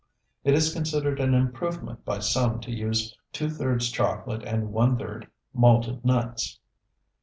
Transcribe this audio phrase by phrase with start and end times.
[0.43, 5.27] It is considered an improvement by some to use two thirds chocolate and one third
[5.53, 6.59] malted nuts.